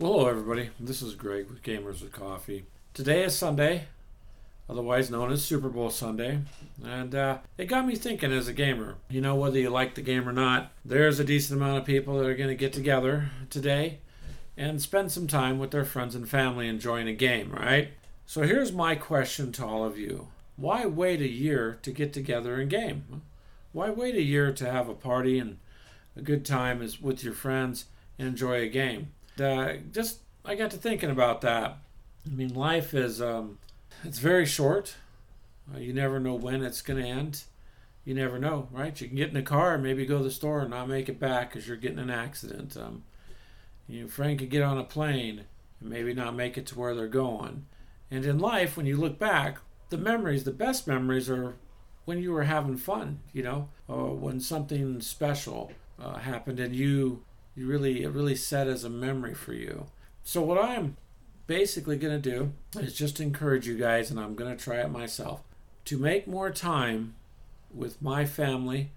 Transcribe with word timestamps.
Hello, 0.00 0.26
everybody. 0.26 0.70
This 0.80 1.02
is 1.02 1.14
Greg 1.14 1.48
with 1.48 1.62
Gamers 1.62 2.02
with 2.02 2.10
Coffee. 2.10 2.66
Today 2.94 3.22
is 3.22 3.38
Sunday, 3.38 3.84
otherwise 4.68 5.08
known 5.08 5.30
as 5.30 5.44
Super 5.44 5.68
Bowl 5.68 5.88
Sunday, 5.88 6.40
and 6.84 7.14
uh, 7.14 7.38
it 7.56 7.66
got 7.66 7.86
me 7.86 7.94
thinking 7.94 8.32
as 8.32 8.48
a 8.48 8.52
gamer. 8.52 8.96
You 9.08 9.20
know, 9.20 9.36
whether 9.36 9.56
you 9.56 9.70
like 9.70 9.94
the 9.94 10.02
game 10.02 10.28
or 10.28 10.32
not, 10.32 10.72
there's 10.84 11.20
a 11.20 11.24
decent 11.24 11.60
amount 11.60 11.78
of 11.78 11.84
people 11.84 12.18
that 12.18 12.26
are 12.26 12.34
going 12.34 12.48
to 12.48 12.56
get 12.56 12.72
together 12.72 13.30
today 13.50 14.00
and 14.56 14.82
spend 14.82 15.12
some 15.12 15.28
time 15.28 15.60
with 15.60 15.70
their 15.70 15.84
friends 15.84 16.16
and 16.16 16.28
family 16.28 16.66
enjoying 16.66 17.06
a 17.06 17.14
game, 17.14 17.52
right? 17.52 17.90
So 18.26 18.42
here's 18.42 18.72
my 18.72 18.96
question 18.96 19.52
to 19.52 19.64
all 19.64 19.84
of 19.84 19.96
you 19.96 20.26
Why 20.56 20.86
wait 20.86 21.20
a 21.20 21.28
year 21.28 21.78
to 21.82 21.92
get 21.92 22.12
together 22.12 22.56
and 22.60 22.68
game? 22.68 23.22
Why 23.70 23.90
wait 23.90 24.16
a 24.16 24.22
year 24.22 24.52
to 24.54 24.72
have 24.72 24.88
a 24.88 24.94
party 24.94 25.38
and 25.38 25.58
a 26.16 26.20
good 26.20 26.44
time 26.44 26.80
with 27.00 27.22
your 27.22 27.32
friends 27.32 27.84
and 28.18 28.26
enjoy 28.26 28.60
a 28.60 28.68
game? 28.68 29.12
Uh, 29.40 29.74
just 29.92 30.20
I 30.44 30.54
got 30.54 30.70
to 30.72 30.76
thinking 30.76 31.10
about 31.10 31.40
that. 31.42 31.78
I 32.26 32.30
mean, 32.30 32.54
life 32.54 32.94
is 32.94 33.20
um, 33.20 33.58
it's 34.02 34.18
very 34.18 34.46
short. 34.46 34.96
Uh, 35.74 35.78
you 35.78 35.92
never 35.92 36.20
know 36.20 36.34
when 36.34 36.62
it's 36.62 36.82
going 36.82 37.02
to 37.02 37.08
end. 37.08 37.44
You 38.04 38.14
never 38.14 38.38
know, 38.38 38.68
right? 38.70 38.98
You 39.00 39.08
can 39.08 39.16
get 39.16 39.30
in 39.30 39.36
a 39.36 39.42
car 39.42 39.74
and 39.74 39.82
maybe 39.82 40.04
go 40.04 40.18
to 40.18 40.24
the 40.24 40.30
store 40.30 40.60
and 40.60 40.70
not 40.70 40.88
make 40.88 41.08
it 41.08 41.18
back 41.18 41.50
because 41.50 41.66
you're 41.66 41.78
getting 41.78 41.98
an 41.98 42.10
accident. 42.10 42.76
Um, 42.76 43.04
you 43.88 44.02
know, 44.02 44.08
friend 44.08 44.38
could 44.38 44.50
get 44.50 44.62
on 44.62 44.76
a 44.76 44.84
plane 44.84 45.44
and 45.80 45.90
maybe 45.90 46.12
not 46.12 46.34
make 46.34 46.58
it 46.58 46.66
to 46.66 46.78
where 46.78 46.94
they're 46.94 47.08
going. 47.08 47.64
And 48.10 48.24
in 48.26 48.38
life, 48.38 48.76
when 48.76 48.84
you 48.84 48.96
look 48.96 49.18
back, 49.18 49.58
the 49.88 49.96
memories, 49.96 50.44
the 50.44 50.52
best 50.52 50.86
memories, 50.86 51.30
are 51.30 51.56
when 52.04 52.18
you 52.20 52.32
were 52.32 52.44
having 52.44 52.76
fun. 52.76 53.20
You 53.32 53.42
know, 53.42 53.68
or 53.88 54.14
when 54.14 54.38
something 54.38 55.00
special 55.00 55.72
uh, 55.98 56.18
happened 56.18 56.60
and 56.60 56.74
you 56.76 57.22
you 57.54 57.66
really 57.66 58.02
it 58.02 58.10
really 58.10 58.36
set 58.36 58.66
as 58.66 58.84
a 58.84 58.90
memory 58.90 59.34
for 59.34 59.52
you. 59.52 59.86
So 60.22 60.42
what 60.42 60.62
I'm 60.62 60.96
basically 61.46 61.96
going 61.96 62.20
to 62.20 62.30
do 62.30 62.52
is 62.80 62.94
just 62.94 63.20
encourage 63.20 63.66
you 63.66 63.76
guys 63.76 64.10
and 64.10 64.18
I'm 64.18 64.34
going 64.34 64.56
to 64.56 64.62
try 64.62 64.76
it 64.76 64.90
myself 64.90 65.42
to 65.84 65.98
make 65.98 66.26
more 66.26 66.50
time 66.50 67.14
with 67.72 68.00
my 68.00 68.24
family 68.24 68.90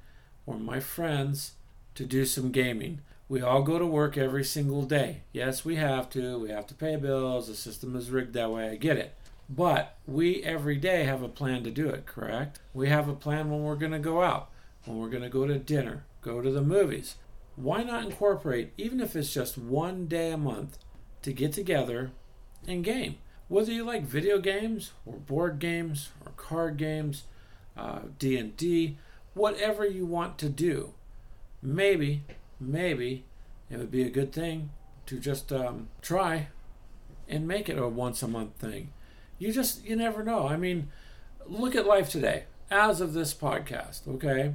or 0.46 0.58
my 0.58 0.80
friends 0.80 1.54
to 1.96 2.06
do 2.06 2.26
some 2.26 2.52
gaming. 2.52 3.02
We 3.30 3.42
all 3.42 3.62
go 3.62 3.78
to 3.78 3.86
work 3.86 4.18
every 4.18 4.46
single 4.46 4.84
day. 4.84 5.24
Yes, 5.34 5.66
we 5.66 5.76
have 5.76 6.10
to. 6.12 6.40
We 6.40 6.50
have 6.50 6.66
to 6.68 6.74
pay 6.74 6.96
bills. 6.96 7.48
The 7.48 7.56
system 7.56 7.96
is 7.96 8.10
rigged 8.10 8.34
that 8.34 8.52
way. 8.52 8.70
I 8.70 8.76
get 8.76 8.98
it. 8.98 9.14
But 9.50 9.98
we 10.06 10.44
every 10.44 10.78
day 10.78 11.04
have 11.04 11.22
a 11.22 11.30
plan 11.30 11.64
to 11.64 11.72
do 11.72 11.90
it, 11.90 12.06
correct? 12.06 12.60
We 12.74 12.90
have 12.90 13.10
a 13.10 13.14
plan 13.14 13.50
when 13.50 13.64
we're 13.64 13.76
going 13.76 13.92
to 13.92 14.00
go 14.00 14.22
out, 14.22 14.50
when 14.86 14.98
we're 14.98 15.10
going 15.10 15.24
to 15.24 15.30
go 15.30 15.46
to 15.46 15.58
dinner, 15.58 16.04
go 16.22 16.42
to 16.42 16.52
the 16.52 16.62
movies, 16.62 17.16
why 17.58 17.82
not 17.82 18.04
incorporate, 18.04 18.72
even 18.78 19.02
if 19.02 19.16
it's 19.16 19.34
just 19.34 19.58
one 19.58 20.06
day 20.06 20.32
a 20.32 20.38
month, 20.38 20.78
to 21.24 21.34
get 21.34 21.52
together 21.52 22.12
and 22.68 22.84
game? 22.84 23.18
Whether 23.48 23.72
you 23.72 23.84
like 23.84 24.04
video 24.04 24.38
games 24.38 24.92
or 25.08 25.16
board 25.16 25.58
games 25.58 26.12
or 26.24 26.34
card 26.38 26.78
games, 26.78 27.24
uh, 27.76 28.02
D&D, 28.20 28.98
whatever 29.34 29.86
you 29.88 30.06
want 30.06 30.38
to 30.38 30.50
do, 30.50 30.94
maybe, 31.62 32.24
maybe 32.60 33.26
it 33.72 33.78
would 33.78 33.92
be 33.92 34.04
a 34.04 34.10
good 34.12 34.32
thing 34.32 34.70
to 35.08 35.18
just 35.20 35.52
um, 35.52 35.90
try 36.02 36.50
and 37.28 37.48
make 37.48 37.70
it 37.70 37.80
a 37.80 37.88
once 37.88 38.22
a 38.22 38.28
month 38.28 38.54
thing. 38.58 38.92
You 39.40 39.52
just, 39.52 39.84
you 39.84 39.96
never 39.96 40.24
know. 40.24 40.48
I 40.48 40.58
mean, 40.58 40.90
look 41.48 41.76
at 41.76 41.88
life 41.88 42.12
today 42.12 42.44
as 42.70 43.02
of 43.02 43.14
this 43.14 43.34
podcast, 43.34 44.08
okay? 44.08 44.54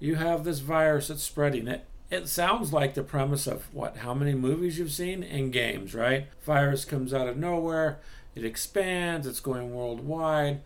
You 0.00 0.16
have 0.16 0.42
this 0.42 0.58
virus 0.58 1.08
that's 1.08 1.22
spreading. 1.22 1.68
It 1.68 1.84
it 2.10 2.28
sounds 2.28 2.72
like 2.72 2.94
the 2.94 3.02
premise 3.02 3.46
of 3.46 3.72
what 3.74 3.98
how 3.98 4.14
many 4.14 4.34
movies 4.34 4.78
you've 4.78 4.92
seen? 4.92 5.22
In 5.22 5.50
games 5.50 5.94
right? 5.94 6.26
Virus 6.44 6.84
comes 6.84 7.12
out 7.14 7.28
of 7.28 7.36
nowhere 7.36 8.00
it 8.34 8.44
expands 8.44 9.26
it's 9.26 9.40
going 9.40 9.74
worldwide. 9.74 10.60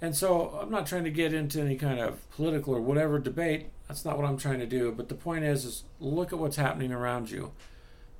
And 0.00 0.14
so 0.14 0.58
i'm 0.60 0.70
not 0.70 0.86
trying 0.86 1.04
to 1.04 1.10
get 1.10 1.32
into 1.32 1.60
any 1.60 1.76
kind 1.76 2.00
of 2.00 2.28
political 2.30 2.74
or 2.74 2.80
whatever 2.80 3.18
debate. 3.18 3.68
That's 3.86 4.04
not 4.04 4.16
what 4.16 4.26
i'm 4.26 4.38
trying 4.38 4.60
to 4.60 4.66
do. 4.66 4.92
But 4.92 5.08
the 5.08 5.14
point 5.14 5.44
is 5.44 5.64
is 5.64 5.84
look 6.00 6.32
at 6.32 6.38
what's 6.38 6.56
happening 6.56 6.92
around 6.92 7.30
you. 7.30 7.52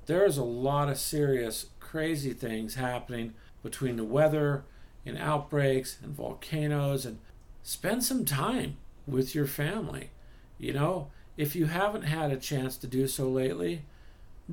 There 0.05 0.25
is 0.25 0.37
a 0.37 0.43
lot 0.43 0.89
of 0.89 0.97
serious 0.97 1.67
crazy 1.79 2.33
things 2.33 2.75
happening 2.75 3.33
between 3.63 3.95
the 3.95 4.03
weather 4.03 4.63
and 5.05 5.17
outbreaks 5.17 5.97
and 6.03 6.15
volcanoes. 6.15 7.05
And 7.05 7.19
spend 7.63 8.03
some 8.03 8.25
time 8.25 8.77
with 9.07 9.33
your 9.33 9.47
family 9.47 10.11
you 10.59 10.73
know 10.73 11.07
if 11.39 11.55
you 11.55 11.67
haven't 11.67 12.01
had 12.01 12.31
a 12.31 12.37
chance 12.37 12.75
to 12.75 12.85
do 12.85 13.07
so 13.07 13.29
lately, 13.29 13.83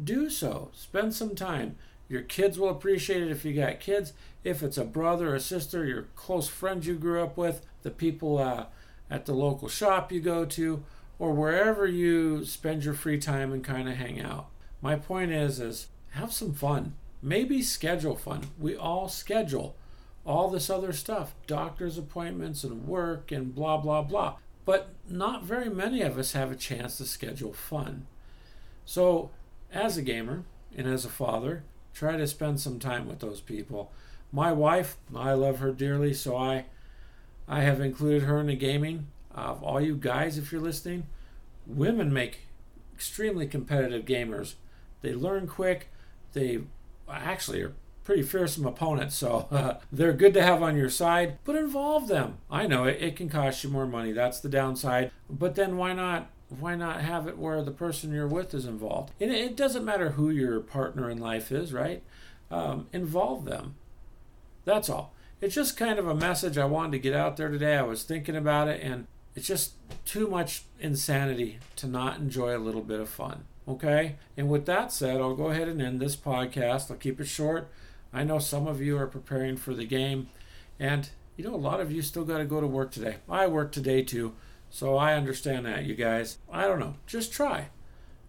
do 0.00 0.30
so. 0.30 0.70
Spend 0.72 1.12
some 1.12 1.34
time. 1.34 1.74
Your 2.08 2.22
kids 2.22 2.60
will 2.60 2.68
appreciate 2.68 3.24
it 3.24 3.32
if 3.32 3.44
you 3.44 3.54
got 3.54 3.80
kids. 3.80 4.12
If 4.44 4.62
it's 4.62 4.78
a 4.78 4.84
brother 4.84 5.34
or 5.34 5.40
sister, 5.40 5.84
your 5.84 6.02
close 6.14 6.46
friends 6.46 6.86
you 6.86 6.94
grew 6.94 7.24
up 7.24 7.36
with, 7.36 7.66
the 7.82 7.90
people 7.90 8.38
uh, 8.38 8.66
at 9.10 9.26
the 9.26 9.32
local 9.32 9.66
shop 9.66 10.12
you 10.12 10.20
go 10.20 10.44
to, 10.44 10.84
or 11.18 11.32
wherever 11.32 11.88
you 11.88 12.44
spend 12.44 12.84
your 12.84 12.94
free 12.94 13.18
time 13.18 13.52
and 13.52 13.64
kind 13.64 13.88
of 13.88 13.96
hang 13.96 14.20
out. 14.20 14.46
My 14.80 14.94
point 14.94 15.32
is, 15.32 15.58
is 15.58 15.88
have 16.10 16.32
some 16.32 16.52
fun. 16.52 16.94
Maybe 17.20 17.62
schedule 17.62 18.14
fun. 18.14 18.50
We 18.60 18.76
all 18.76 19.08
schedule 19.08 19.74
all 20.24 20.50
this 20.50 20.70
other 20.70 20.92
stuff, 20.92 21.34
doctor's 21.48 21.98
appointments 21.98 22.62
and 22.62 22.86
work 22.86 23.32
and 23.32 23.52
blah 23.52 23.78
blah 23.78 24.02
blah. 24.02 24.36
But 24.66 24.90
not 25.08 25.44
very 25.44 25.70
many 25.70 26.02
of 26.02 26.18
us 26.18 26.32
have 26.32 26.52
a 26.52 26.56
chance 26.56 26.98
to 26.98 27.04
schedule 27.04 27.54
fun. 27.54 28.06
So, 28.84 29.30
as 29.72 29.96
a 29.96 30.02
gamer 30.02 30.44
and 30.76 30.86
as 30.86 31.06
a 31.06 31.08
father, 31.08 31.62
try 31.94 32.16
to 32.16 32.26
spend 32.26 32.60
some 32.60 32.78
time 32.78 33.08
with 33.08 33.20
those 33.20 33.40
people. 33.40 33.92
My 34.32 34.52
wife, 34.52 34.98
I 35.14 35.32
love 35.32 35.60
her 35.60 35.72
dearly, 35.72 36.12
so 36.12 36.36
I 36.36 36.66
I 37.48 37.62
have 37.62 37.80
included 37.80 38.24
her 38.24 38.40
in 38.40 38.48
the 38.48 38.56
gaming. 38.56 39.06
Of 39.32 39.62
all 39.62 39.80
you 39.80 39.96
guys, 39.96 40.36
if 40.36 40.50
you're 40.50 40.60
listening, 40.60 41.06
women 41.66 42.12
make 42.12 42.40
extremely 42.94 43.46
competitive 43.46 44.04
gamers. 44.04 44.54
They 45.02 45.14
learn 45.14 45.46
quick. 45.46 45.90
They 46.32 46.60
actually 47.08 47.62
are 47.62 47.74
pretty 48.06 48.22
fearsome 48.22 48.64
opponents, 48.64 49.16
so 49.16 49.48
uh, 49.50 49.74
they're 49.90 50.12
good 50.12 50.32
to 50.32 50.42
have 50.42 50.62
on 50.62 50.76
your 50.76 50.88
side, 50.88 51.38
but 51.44 51.56
involve 51.56 52.06
them. 52.06 52.38
I 52.48 52.68
know 52.68 52.84
it, 52.84 53.02
it 53.02 53.16
can 53.16 53.28
cost 53.28 53.64
you 53.64 53.68
more 53.68 53.86
money. 53.86 54.12
That's 54.12 54.38
the 54.38 54.48
downside. 54.48 55.10
But 55.28 55.56
then 55.56 55.76
why 55.76 55.92
not 55.92 56.30
why 56.48 56.76
not 56.76 57.00
have 57.00 57.26
it 57.26 57.36
where 57.36 57.60
the 57.62 57.72
person 57.72 58.12
you're 58.12 58.28
with 58.28 58.54
is 58.54 58.64
involved? 58.64 59.12
And 59.20 59.32
it 59.32 59.56
doesn't 59.56 59.84
matter 59.84 60.10
who 60.10 60.30
your 60.30 60.60
partner 60.60 61.10
in 61.10 61.18
life 61.18 61.50
is, 61.50 61.72
right? 61.72 62.04
Um, 62.48 62.86
involve 62.92 63.44
them. 63.44 63.74
That's 64.64 64.88
all. 64.88 65.12
It's 65.40 65.56
just 65.56 65.76
kind 65.76 65.98
of 65.98 66.06
a 66.06 66.14
message 66.14 66.56
I 66.56 66.64
wanted 66.64 66.92
to 66.92 66.98
get 67.00 67.12
out 67.12 67.36
there 67.36 67.48
today. 67.48 67.76
I 67.76 67.82
was 67.82 68.04
thinking 68.04 68.36
about 68.36 68.68
it, 68.68 68.80
and 68.82 69.08
it's 69.34 69.48
just 69.48 69.72
too 70.04 70.28
much 70.28 70.62
insanity 70.78 71.58
to 71.74 71.88
not 71.88 72.18
enjoy 72.18 72.56
a 72.56 72.62
little 72.62 72.82
bit 72.82 73.00
of 73.00 73.08
fun. 73.08 73.44
Okay? 73.66 74.14
And 74.36 74.48
with 74.48 74.64
that 74.66 74.92
said, 74.92 75.20
I'll 75.20 75.34
go 75.34 75.50
ahead 75.50 75.66
and 75.66 75.82
end 75.82 75.98
this 75.98 76.14
podcast. 76.14 76.88
I'll 76.88 76.96
keep 76.96 77.20
it 77.20 77.26
short. 77.26 77.68
I 78.16 78.24
know 78.24 78.38
some 78.38 78.66
of 78.66 78.80
you 78.80 78.96
are 78.96 79.06
preparing 79.06 79.58
for 79.58 79.74
the 79.74 79.84
game, 79.84 80.30
and 80.80 81.06
you 81.36 81.44
know, 81.44 81.54
a 81.54 81.56
lot 81.56 81.80
of 81.80 81.92
you 81.92 82.00
still 82.00 82.24
got 82.24 82.38
to 82.38 82.46
go 82.46 82.62
to 82.62 82.66
work 82.66 82.90
today. 82.90 83.16
I 83.28 83.46
work 83.46 83.72
today 83.72 84.00
too, 84.02 84.32
so 84.70 84.96
I 84.96 85.12
understand 85.12 85.66
that, 85.66 85.84
you 85.84 85.94
guys. 85.94 86.38
I 86.50 86.66
don't 86.66 86.80
know. 86.80 86.94
Just 87.06 87.30
try. 87.30 87.68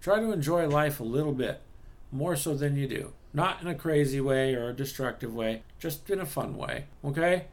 Try 0.02 0.20
to 0.20 0.34
enjoy 0.34 0.68
life 0.68 1.00
a 1.00 1.06
little 1.06 1.32
bit, 1.32 1.62
more 2.12 2.36
so 2.36 2.54
than 2.54 2.76
you 2.76 2.86
do. 2.86 3.14
Not 3.34 3.62
in 3.62 3.70
a 3.70 3.76
crazy 3.76 4.20
way 4.20 4.56
or 4.56 4.68
a 4.68 4.76
destructive 4.76 5.34
way, 5.34 5.64
just 5.80 6.10
in 6.10 6.20
a 6.20 6.26
fun 6.26 6.58
way, 6.58 6.88
okay? 7.06 7.46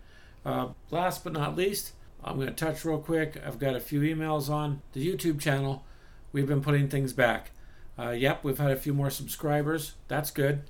Uh, 0.45 0.71
last 0.91 1.23
but 1.23 1.35
not 1.35 1.55
least, 1.55 1.93
I'm 2.25 2.35
going 2.35 2.49
to 2.49 2.53
touch 2.53 2.85
real 2.85 2.99
quick. 2.99 3.41
I've 3.47 3.61
got 3.61 3.77
a 3.77 3.81
few 3.81 4.01
emails 4.01 4.51
on 4.51 4.83
the 4.93 5.07
YouTube 5.07 5.41
channel. 5.41 5.85
We've 6.33 6.49
been 6.49 6.63
putting 6.63 6.89
things 6.89 7.13
back. 7.13 7.53
Uh, 7.97 8.11
yep, 8.11 8.43
we've 8.43 8.59
had 8.59 8.73
a 8.73 8.77
few 8.77 8.93
more 8.93 9.11
subscribers. 9.11 9.93
That's 10.09 10.33
good. 10.33 10.65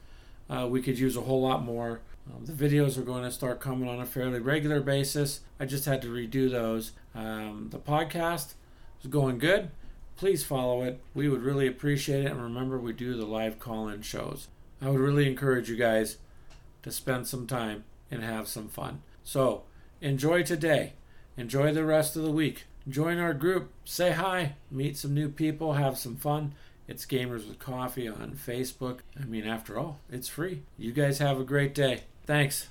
Uh, 0.55 0.67
we 0.67 0.81
could 0.81 0.99
use 0.99 1.17
a 1.17 1.23
whole 1.23 1.43
lot 1.43 1.65
more. 1.65 2.01
Um, 2.33 2.45
the 2.45 2.53
videos 2.53 2.97
are 2.97 3.03
going 3.03 3.25
to 3.25 3.31
start 3.31 3.61
coming 3.61 3.89
on 3.89 4.01
a 4.01 4.07
fairly 4.07 4.39
regular 4.39 4.81
basis. 4.81 5.41
I 5.59 5.67
just 5.67 5.85
had 5.85 6.01
to 6.03 6.09
redo 6.09 6.51
those. 6.51 6.93
Um, 7.15 7.69
the 7.71 7.79
podcast 7.79 8.55
is 9.03 9.09
going 9.11 9.39
good. 9.39 9.71
Please 10.17 10.45
follow 10.45 10.83
it. 10.83 11.01
We 11.13 11.29
would 11.29 11.43
really 11.43 11.67
appreciate 11.67 12.25
it. 12.25 12.31
And 12.31 12.41
remember, 12.41 12.79
we 12.79 12.93
do 12.93 13.17
the 13.17 13.27
live 13.27 13.59
call 13.59 13.89
in 13.89 14.03
shows. 14.03 14.49
I 14.81 14.91
would 14.91 15.01
really 15.01 15.27
encourage 15.27 15.69
you 15.69 15.77
guys 15.77 16.19
to 16.83 16.93
spend 16.93 17.27
some 17.27 17.47
time 17.47 17.85
and 18.11 18.23
have 18.23 18.47
some 18.47 18.69
fun. 18.69 19.03
So, 19.25 19.63
enjoy 20.01 20.45
today. 20.45 20.93
Enjoy 21.37 21.73
the 21.73 21.85
rest 21.85 22.15
of 22.15 22.23
the 22.23 22.31
week. 22.31 22.65
Join 22.89 23.19
our 23.19 23.35
group. 23.35 23.73
Say 23.85 24.13
hi. 24.13 24.55
Meet 24.71 24.97
some 24.99 25.15
new 25.15 25.31
people. 25.31 25.73
Have 25.73 25.99
some 25.99 26.17
fun. 26.17 26.55
It's 26.87 27.07
Gamers 27.07 27.49
with 27.49 27.59
Coffee 27.59 28.09
on 28.09 28.33
Facebook. 28.33 28.99
I 29.21 29.25
mean, 29.25 29.47
after 29.47 29.79
all, 29.79 30.01
it's 30.11 30.29
free. 30.29 30.63
You 30.77 30.93
guys 30.93 31.19
have 31.19 31.41
a 31.41 31.45
great 31.45 31.75
day. 31.75 32.03
Thanks. 32.27 32.63